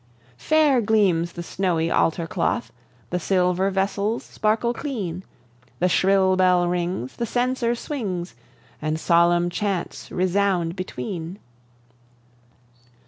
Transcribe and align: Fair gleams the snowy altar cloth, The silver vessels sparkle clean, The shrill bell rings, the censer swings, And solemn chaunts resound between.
Fair 0.39 0.81
gleams 0.81 1.33
the 1.33 1.43
snowy 1.43 1.91
altar 1.91 2.25
cloth, 2.25 2.71
The 3.11 3.19
silver 3.19 3.69
vessels 3.69 4.23
sparkle 4.23 4.73
clean, 4.73 5.23
The 5.77 5.89
shrill 5.89 6.35
bell 6.35 6.67
rings, 6.67 7.17
the 7.17 7.27
censer 7.27 7.75
swings, 7.75 8.33
And 8.81 8.99
solemn 8.99 9.51
chaunts 9.51 10.09
resound 10.09 10.75
between. 10.75 11.37